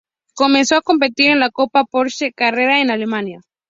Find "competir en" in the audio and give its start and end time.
0.81-1.39